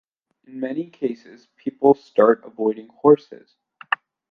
[0.47, 3.53] In many cases, people start avoiding horses.